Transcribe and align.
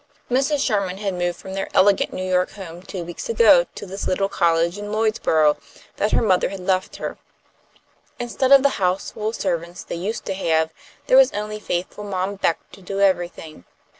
Mrs. 0.31 0.65
Sherman 0.65 0.97
had 0.97 1.13
moved 1.13 1.37
from 1.37 1.53
their 1.53 1.69
elegant 1.75 2.11
New 2.11 2.27
York 2.27 2.53
home 2.53 2.81
two 2.81 3.03
weeks 3.03 3.29
ago 3.29 3.67
to 3.75 3.85
this 3.85 4.07
little 4.07 4.29
cottage 4.29 4.79
in 4.79 4.91
Lloydsborough 4.91 5.57
that 5.97 6.11
her 6.11 6.23
mother 6.23 6.49
had 6.49 6.59
left 6.61 6.95
her. 6.95 7.19
Instead 8.17 8.51
of 8.51 8.63
the 8.63 8.69
houseful 8.81 9.27
of 9.29 9.35
servants 9.35 9.83
they 9.83 9.93
used 9.93 10.25
to 10.25 10.33
have, 10.33 10.73
there 11.05 11.17
was 11.17 11.31
only 11.33 11.59
faithful 11.59 12.03
Mom 12.03 12.33
Beck 12.33 12.57
to 12.71 12.81
do 12.81 12.99
everything. 12.99 13.63